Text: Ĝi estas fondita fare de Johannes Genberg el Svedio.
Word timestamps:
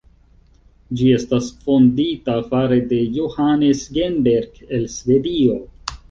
Ĝi 0.99 1.09
estas 1.17 1.49
fondita 1.65 2.37
fare 2.53 2.77
de 2.93 3.01
Johannes 3.17 3.83
Genberg 3.99 4.57
el 4.79 4.87
Svedio. 4.95 5.59